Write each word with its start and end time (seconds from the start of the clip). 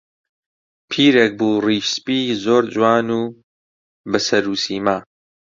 پیرێک 0.89 1.31
بوو 1.39 1.63
ڕیش 1.65 1.85
سپی، 1.95 2.19
زۆر 2.43 2.63
جوان 2.73 3.07
و 3.19 3.21
بە 4.11 4.19
سەر 4.27 4.43
و 4.51 4.55
سیما 4.63 4.97